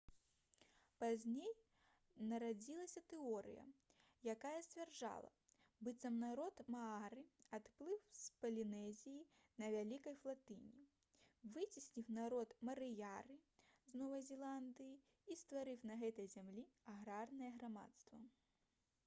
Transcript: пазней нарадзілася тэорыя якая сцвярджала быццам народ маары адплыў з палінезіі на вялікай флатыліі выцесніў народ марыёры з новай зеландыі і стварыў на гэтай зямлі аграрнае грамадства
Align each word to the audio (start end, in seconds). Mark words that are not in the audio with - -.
пазней 1.01 1.49
нарадзілася 2.29 3.01
тэорыя 3.11 3.65
якая 4.35 4.53
сцвярджала 4.67 5.29
быццам 5.87 6.15
народ 6.23 6.61
маары 6.75 7.25
адплыў 7.57 7.99
з 8.19 8.23
палінезіі 8.45 9.19
на 9.63 9.69
вялікай 9.75 10.17
флатыліі 10.23 11.53
выцесніў 11.57 12.09
народ 12.17 12.55
марыёры 12.71 13.35
з 13.91 13.99
новай 14.03 14.23
зеландыі 14.31 14.97
і 15.35 15.37
стварыў 15.43 15.85
на 15.91 15.99
гэтай 16.05 16.31
зямлі 16.37 16.65
аграрнае 16.95 17.53
грамадства 17.61 18.23